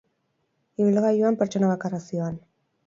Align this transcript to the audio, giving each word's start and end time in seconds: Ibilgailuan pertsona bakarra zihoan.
Ibilgailuan 0.85 1.39
pertsona 1.43 1.71
bakarra 1.75 2.05
zihoan. 2.09 2.43